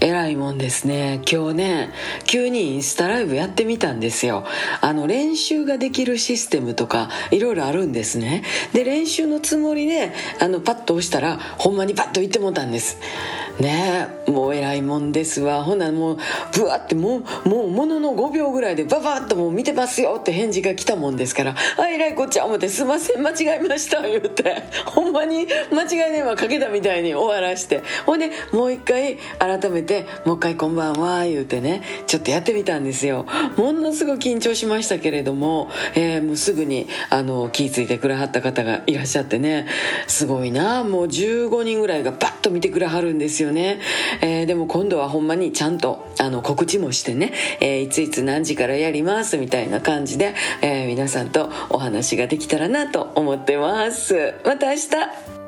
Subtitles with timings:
[0.00, 1.20] えらいもんですね。
[1.30, 1.90] 今日ね
[2.24, 4.44] 急にインスタライブやってみたんですよ。
[4.80, 8.42] あの練習ができるシステムとかいろいろあるんですね。
[8.72, 12.98] で練習のつもりであのパッと押したらほんまにパッと言ってもうたんです。
[13.60, 15.64] ねえもう偉いもんですわ。
[15.64, 16.18] ほなもう
[16.54, 27.82] ブワってもうもうものの5秒ぐらいでババッともう見てますよって返事が来たもんですから「あえらいこっちゃ思ってすいません間違えました」言うてほんまに間違い電話かけたみたいに終わらして。
[28.06, 33.26] ほんでもう一回改めてて「もう一回こんばんは」言うてねちょっとやってみたんですよ。
[33.56, 39.66] ものすごい緊張しましたけれども、えー、もうすぐにあの気付いてくれはった方がいらっしゃってね
[40.06, 43.80] すごいなもう15人ぐらいがバッと見てくれはるんですよね、
[44.20, 54.34] えー、でも今度はほんまにちゃんとあの告知もしてね、えー、いついつ何時からやりますみたいな感じで、え皆さんとお話ができたらなと思ってます。
[54.44, 55.39] また明日。